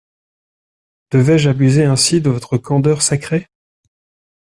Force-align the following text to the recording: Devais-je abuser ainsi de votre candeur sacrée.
Devais-je 1.11 1.51
abuser 1.51 1.85
ainsi 1.85 2.21
de 2.21 2.31
votre 2.31 2.57
candeur 2.57 3.03
sacrée. 3.03 3.45